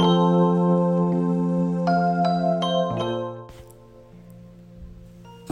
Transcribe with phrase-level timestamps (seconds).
[0.00, 0.06] こ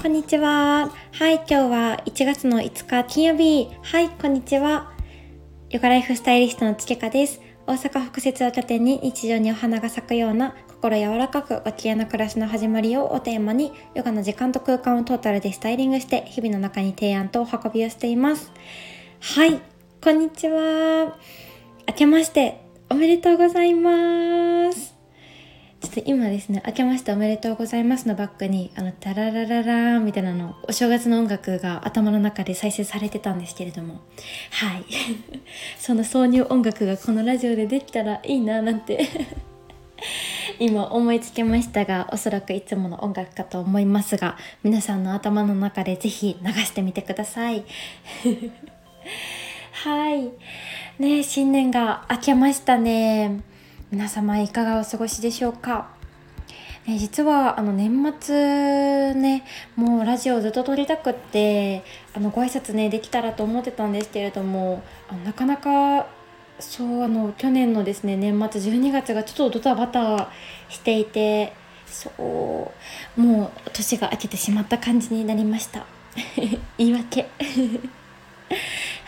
[0.05, 0.91] んにちは。
[1.13, 3.69] はい、今日は1月の5日金曜日。
[3.83, 4.91] はい、こんにちは。
[5.69, 7.43] ヨガライフスタイリストのつけかです。
[7.67, 18.51] 大阪北節を拠点に日常にお花が咲くような心柔らかくご機嫌な暮らしの始まりをおテーマにヨガの時間と空間をトータルでスタイリングして日々の中に提案とお運びをしています。
[19.21, 19.61] はい、
[20.03, 21.19] こんにちは。
[21.87, 24.95] 明けましておめでとうございます。
[25.81, 34.01] ちょっと今ですね、明けましておめでとうございますのバックに、あの、タララララーみたいなの、お正月の音楽が頭の中で再生されてたんですけれども、
[34.51, 34.85] はい。
[35.79, 39.07] その挿入音楽がこのラジオでできたらいいななんて
[40.59, 47.65] 今思いつきましたが、おそらくいつもの音楽かと思いますが、皆さんの頭の中でぜひ流してみてください。
[49.85, 50.33] はい。
[51.01, 53.41] ね新年が明けましたね。
[53.93, 55.89] 皆様いかがお過ごしでしょうか、
[56.89, 59.45] え実はあの年末ね
[59.77, 66.09] もうラジオずっと撮りたくってあのご挨拶ねできたらと思ってたんですけれどもあなかなか
[66.59, 70.29] そうあの去年のですね年末12月がちょっとドタバタ
[70.69, 71.53] していて
[71.87, 72.11] そ
[73.17, 75.87] うもう年が明けてしまった感じになりました
[76.77, 77.29] 言い訳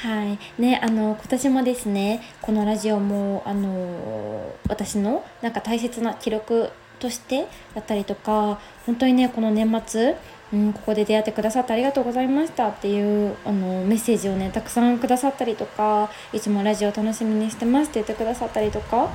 [0.03, 0.39] はい。
[0.61, 10.17] ねあの今年もですねこのラジオもあの私のなんか大切な記録としてだったりとか本当にねこの年末
[10.53, 19.11] うん、ここで出会ってくださってありがとうございましたっていうあのメッセージをねたくさんくださったりとかいつもラジオ楽しみにしてますって言ってくださったりとか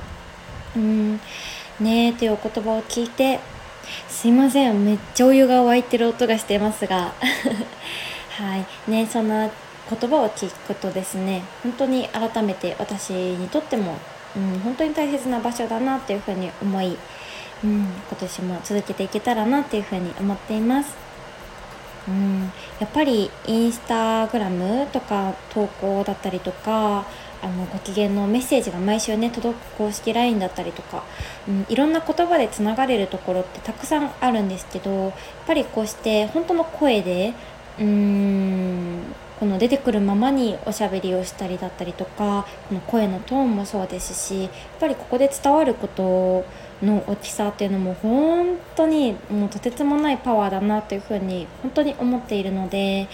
[0.74, 1.20] うん
[1.78, 3.38] ねっていうお言葉を聞いて
[4.08, 7.12] すいませんめっちゃお湯が沸いてる音がしてますが。
[8.36, 8.90] はい。
[8.90, 9.48] ねそんな
[9.88, 13.96] 言葉を聞くとですね本当に改めて私にとっても、
[14.36, 16.96] うん、本当に大切な場所だなっていうふうに思い、
[17.64, 21.06] うん、今年も続けていけたらなっていうふうに思っています。
[22.08, 27.04] うん、やっぱりインスタグラムとか投稿だったりとか
[27.42, 31.04] あのご機嫌のメッセージが毎週ね届く公式 LINE だったりとか、
[31.48, 35.12] うん、いろんな言葉でつながれるところってたくさんあるんですけどやっ
[35.46, 37.34] ぱりこうして本当の声で
[37.78, 38.75] うーん
[39.38, 46.44] この出てくるままにおしゃべりをしたりだったりとかこの声のトーンもそうですしやっぱりここで伝わること
[46.82, 53.08] の大きさっていうのも本当にもうとてつもないパワーだなというふうに本当に思っているので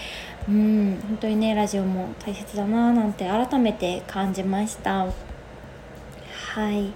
[0.47, 5.05] うん本当にねラジオも大切だななんて改めて感じました。
[5.05, 6.93] はい。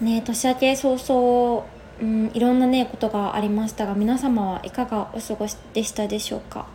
[0.00, 1.64] ね年明け早々
[2.00, 6.66] うんいろんなねことがありましたが皆様はいかがお過ごしでしたでしょうか？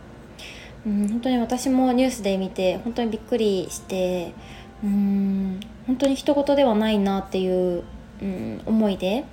[0.86, 4.32] うん本当に私もニュースで見て本当にびっくりして
[4.82, 7.82] うん本当に人事ではないなっていう、
[8.22, 9.24] うん、思いで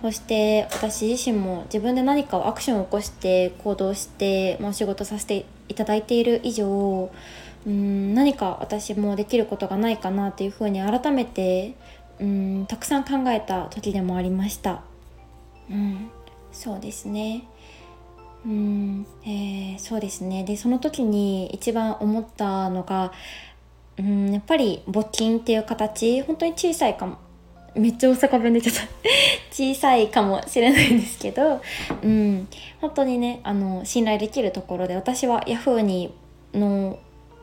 [0.00, 7.10] こうして私自身も自分で何かをアクションを起こして行動して、まあ、お仕事させていただいている以上
[7.66, 11.74] うん何か私もできることがないかなっていうふうに改めて
[12.20, 14.82] うんたくさん考えた時でもありました。
[15.68, 16.10] うん、
[16.52, 17.42] そうですね
[18.44, 20.44] うん、えー、そうですね。
[20.44, 23.12] でその時に一番思ったのが
[23.98, 27.18] うんやっぱり募金っていう形本当に小さいかも。
[27.74, 28.80] めっちゃ大阪弁でちょっと
[29.52, 31.60] 小さいかもしれないんですけど、
[32.02, 32.48] うん、
[32.80, 36.10] 本当にねあの信頼できるところで私は Yahoo に
[36.54, 36.98] の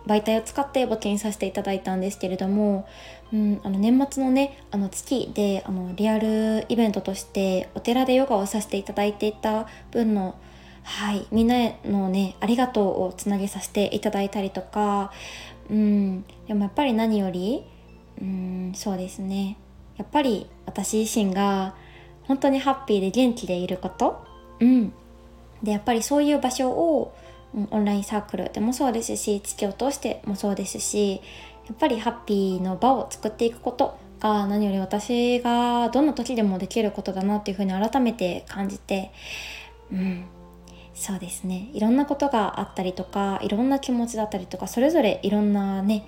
[0.07, 2.87] 媒体を使って募金させていただいたんですけれども、
[3.31, 10.35] うん、あの年末のねあの月であのリアルイベントとしてお寺でヨガをさせていただいていた分の
[10.83, 11.27] はい。
[11.31, 11.55] みんな
[11.85, 15.11] のねありがとうをつなげさせていただいたりとか、
[15.69, 17.63] うん、でもやっぱり何より、
[18.21, 19.57] うん、そうですね。
[19.97, 21.75] やっぱり私自身が
[22.23, 24.25] 本当にハッピーで元気でいること、
[24.59, 24.93] うん、
[25.61, 27.16] でやっぱりそういう場所を
[27.69, 31.22] オンラインサークルでもそうですし月を通してもそうですし
[31.67, 39.11] やっぱりハッピーの場を作っていくことが何より私がどんな時でもできることだなっていうふうに改めて感じて、
[39.91, 40.25] うん、
[40.93, 41.69] そうですね。
[41.73, 46.05] いろんなことがあったりとかいろんな気持ちだったりとかそれぞれいろんなね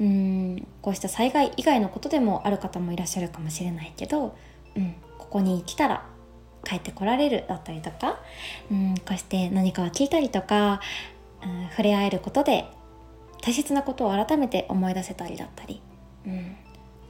[0.00, 4.34] うんこうした災害以外のことでもある方もいらっしゃるかもしれないけど、
[4.76, 6.06] うん、ここに来たら
[6.64, 8.20] 帰ってこられるだったりとか、
[8.70, 10.80] うん、こうして何かを聞いたりとか、
[11.44, 12.64] うん、触れ合えることで
[13.42, 15.82] 大切なことを改めて思い出せたりだったり、
[16.26, 16.56] うん、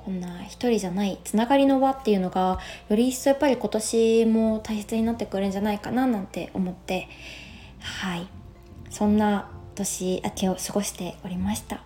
[0.04, 2.58] こんな一人じゃないつながりの輪っていうのが
[2.88, 7.08] より一層やっぱり今年も大切になってくるんじゃないかななんて思って
[7.82, 8.26] はい。
[8.90, 11.82] そんな年明けを過ごしておりました。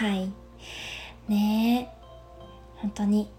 [0.00, 0.30] はい。
[1.28, 2.02] ねえ。
[2.76, 3.30] 本当に。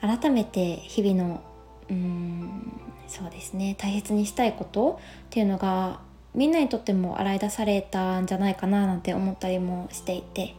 [0.00, 1.42] 改めて日々の
[1.90, 2.72] うん
[3.08, 3.74] そうですね。
[3.78, 6.00] 大切にしたいことっていうのが
[6.34, 10.54] みんなにとっても洗い出されたんじゃないかななんて思ったりもしていて、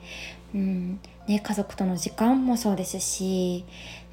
[0.54, 1.00] うん。
[1.30, 3.64] ね、家族との時間もそうですし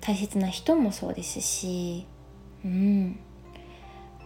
[0.02, 2.06] 大切な人もそうですし
[2.62, 3.12] うん。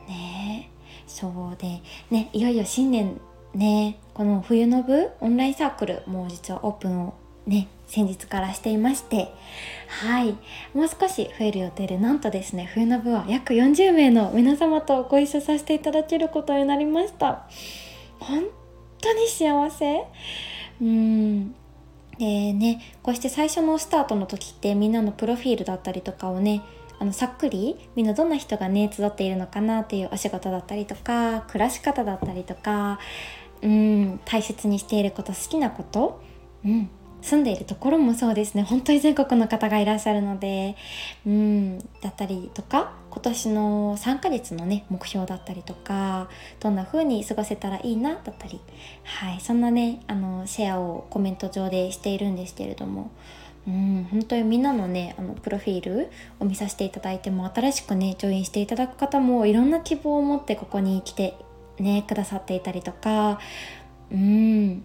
[0.09, 0.71] ね
[1.07, 3.21] そうでねいよいよ新年
[3.55, 7.15] ねこの冬の部オンラインサークルもう実はオープンを
[7.47, 9.33] ね先日からしていまして
[10.03, 10.37] はい。
[10.75, 17.49] もう少し増える予定でなんとですね冬の部は約40名の皆様とご一緒させていただけることになりました。
[18.19, 18.47] 本
[19.01, 20.05] 当に幸せ。
[20.83, 21.55] うん。
[22.21, 26.63] でねこうして最初のスタートの時ってみんなのプロフィールだったりとかをね
[26.99, 33.01] あのさっくりみんなどんな人がね集っているのかなっていうお仕事だったりとか暮らし方だったりとか
[33.63, 36.23] うん大切にしていること好きなこと、
[36.63, 36.91] うん、
[37.23, 38.65] 住んでいるところもそうですね。
[38.65, 40.77] 本当に全国の方がいらっしゃるので
[41.27, 46.29] うんだったりとか今年の3ヶ月のね目標だったりとか
[46.61, 48.61] どんな風に過ごせたらいいなだったり。
[49.05, 53.11] はいそんなねあのシェアをコメント上でしているんですけれども。
[53.67, 56.09] うん本当にみんなのねあのプロフィール
[56.39, 61.35] を見させていただいても新しくねジョインしていただく方もいろんな希望を持ってここに来て
[61.79, 63.39] ねくださっていたりとか。
[64.11, 64.85] うん。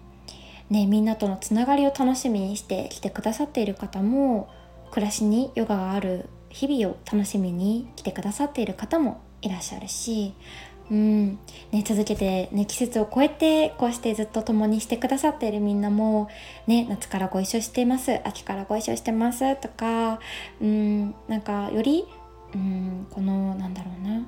[0.68, 4.48] ね、みんなとのつながりを楽しみにして来てくださっている方も
[4.90, 10.34] 暮らしにヨガがある日々を楽しみに来てくださっている方もいらっしゃるし、
[10.90, 11.38] うん。
[11.72, 16.28] ね、続けて、ね、季節を超えてこうしてずっと共にしてくださっているみんなも、
[16.66, 20.20] ね、夏からご一緒してます秋からご一緒してますとか、
[20.60, 22.06] うん、なんかより、
[22.54, 24.26] うん、このなんだろうな。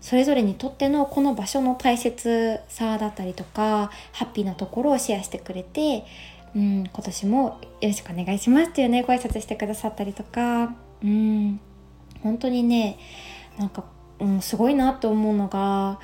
[0.00, 6.04] それぞれにとってのこの場所の大切さだったりとかハッピーなところをシェアしてくれて、
[6.54, 10.76] うん、今年もよろしくお願いしますっていうねご挨拶してくださったりとか、
[11.06, 11.60] うん、
[12.22, 12.98] 本当にね
[13.58, 13.84] なんか、
[14.18, 16.00] うん、すごいなと思うのが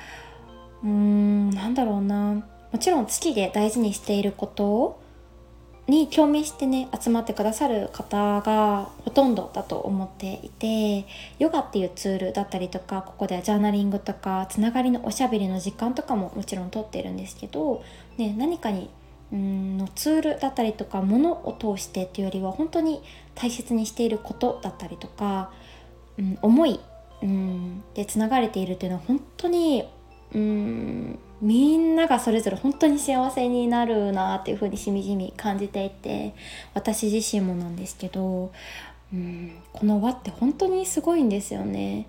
[0.83, 2.45] うんなんだろうな。
[2.71, 4.99] もちろん月で大事にしていること
[5.87, 11.05] に共鳴してね集まってくださる方がほとんどだと思っていて
[11.37, 17.83] ヨガっていうツールだったりとかここではジャーナリングとかつながりのおしゃべりの時間とかももちろんとってるんですけど、
[18.17, 18.89] ね、何かに
[19.33, 23.01] うんのツールだったりとかものを通してっていうよりは本当に
[23.33, 25.51] 大切にしていることだったりとか、
[26.19, 26.79] うん、思い、
[27.23, 29.89] うん、でつながれているっていうのは本当に
[30.35, 36.35] うんみんながそれぞれ本当に幸せになるなっていう風にしみじみ感じていて
[36.75, 38.51] 私自身もなんですけど
[39.11, 42.07] うんこの輪って本当にすごいんですよね。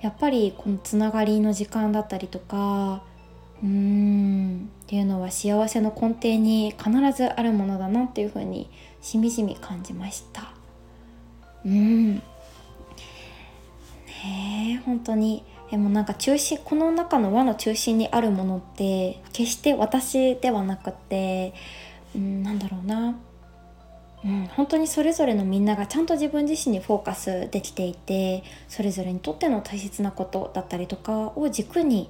[0.00, 3.02] やっぱりこのつながりの時間だったりとか
[3.62, 4.70] うーん。
[4.84, 8.70] っていうのは幸せの根底に必ずあるものだなっていう風に
[9.00, 10.52] しみじみ感じました。
[11.64, 12.14] うん。
[12.16, 12.22] ね
[14.80, 15.44] え本当に。
[15.70, 21.52] でもなんか中心この中の輪の中心にあるものって決して私ではなくて、
[22.14, 23.16] うん、なんだろうな、
[24.24, 32.08] うん、本当にそれぞれのみんながちゃんと自分自身にフォーカスできていてそれぞれにとっての大切なことだったりとかを軸に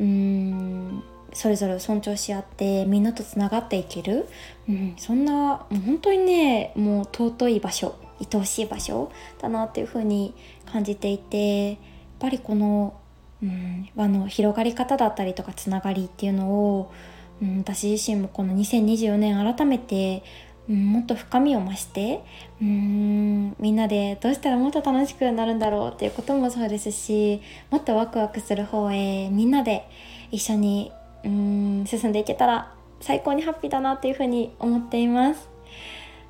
[0.00, 1.02] うん
[1.32, 4.26] それぞれを尊重し合ってみんなとつながっていける、
[4.68, 10.34] うん、そんなもう本当にねもう尊い場所愛おしい場所だなっていう風に
[10.66, 11.78] 感じていてやっ。
[12.18, 12.98] ぱりこの、
[13.42, 16.92] うん、輪の広がり方だったりとかつながりっていうのを、
[17.40, 20.24] うん、私自身もこの2024年改めて、
[20.68, 22.22] うん、もっと深みを増して
[22.60, 29.88] うーんみんなでどうしたらもっと楽しくなるんだろうっていうこともそうですしもっとワクワクする方へみんなで
[30.30, 30.92] 一緒に
[31.24, 35.48] うん進んでいけたら最高にハッピーだなっていうふうに思っています。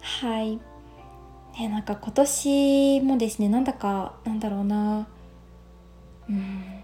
[0.00, 0.58] はい、
[1.58, 5.08] ね、なんか今年もですねなんだかなんだろうな。
[6.28, 6.77] うん。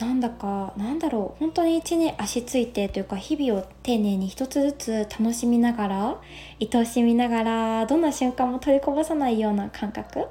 [0.00, 6.20] なんだかなんだろう本当に一に足ついてというか日々を丁寧に一つずつ楽しみながら
[6.60, 10.26] 愛おしみながらどんな瞬間も取りこぼさないような感覚、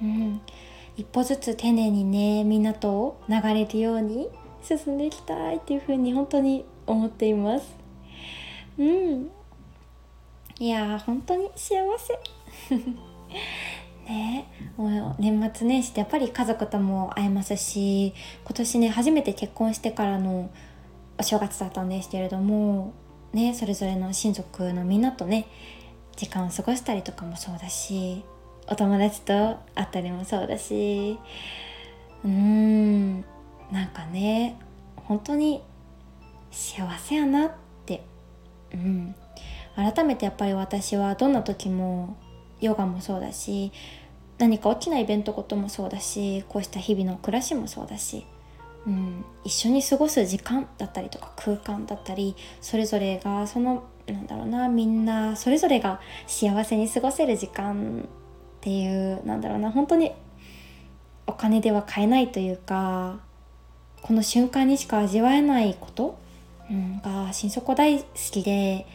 [0.00, 0.40] うん、
[0.96, 4.28] 一歩ずつ丁寧にねみんなと流れるように
[4.62, 7.76] 進んでいきたいっていうふうに本当に思っています。
[8.78, 9.30] うん。
[10.58, 12.18] いや本当に幸せ。
[14.04, 14.46] ね。
[14.76, 20.50] もう年末年始ってやっぱり家族とも会えますし今年ね初めて結婚してからの
[21.18, 22.92] お正月だったんですけれども
[23.32, 25.46] ねそれぞれの親族のみんなとね
[26.16, 28.24] 時間を過ごしたりとかもそうだし
[28.66, 31.18] お友達と会ったりもそうだし
[32.24, 33.24] うーん
[33.70, 34.56] なんかね
[34.96, 35.62] 本当に
[36.50, 37.50] 幸せやなっ
[37.84, 38.02] て
[38.72, 39.14] うん。
[39.76, 42.16] 改めてやっぱり私はどんな時も
[42.66, 43.72] ヨガもそうだし
[44.38, 48.26] 何か大きなイベントこともそうだしこうした日々の暮らしもそうだし、
[48.86, 60.12] うん、一緒に過ごす時間だったりとか空間だったりそれぞれがそのなんだろうなみんなそれぞれが幸せに過ごせる時間っていうなんだろうな本当に
[61.26, 63.20] お金では買えないというか
[64.02, 66.18] この瞬間にしか味わえないこと、
[66.70, 68.86] うん、が心底大好きで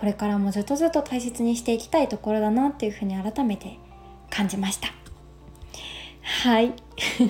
[0.00, 3.78] これからもずっとずっと大切にしていきたいところだなっていうふうに改めて
[4.30, 4.88] 感じました。
[6.42, 6.72] はい。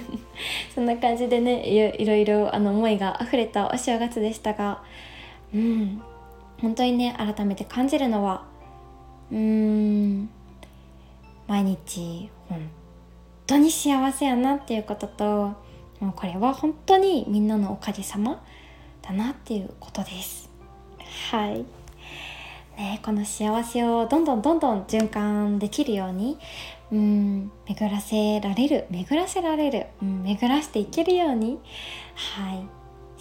[0.72, 4.84] そんな感じでねいろいろあの思いが溢れたお正月でしたが
[5.52, 6.00] うん。
[6.60, 8.44] 本当にね改めて感じるのは
[9.32, 10.30] うーん。
[11.48, 12.70] 毎日本
[13.48, 15.24] 当に幸せやなっていうことと
[15.98, 18.40] もうこれは本当にみんなのおかげさま
[19.02, 20.48] だなっていうことです。
[21.32, 21.64] はい。
[22.80, 26.38] ねこの幸せをどんどんどんどん循環できるように
[26.90, 31.58] うん巡らせられる巡らせられる、うん、巡らしていけるように
[32.14, 32.66] はい。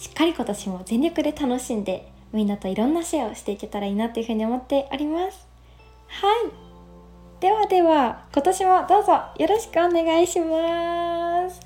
[0.00, 5.46] しっかり今年も全力で楽しんでみんなといろんなシェアをしていけたらいいなというふうに思っております。
[6.08, 6.50] はい。
[7.40, 11.60] ではでは今年もどうぞよろしくお願いします。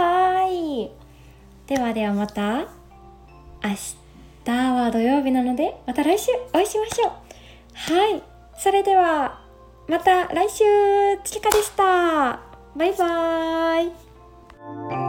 [0.00, 0.90] はい。
[1.66, 2.68] ではではまた
[3.64, 3.70] 明
[4.44, 7.23] 日は土曜日なのでまた来週お会いしましょう。
[7.74, 8.22] はい。
[8.56, 9.40] それでは
[9.88, 10.64] また来週
[11.24, 12.40] ちきかでした。
[12.76, 15.03] バイバーイ。